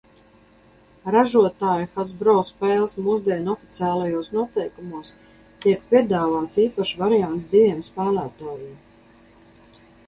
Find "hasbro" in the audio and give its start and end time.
1.97-2.33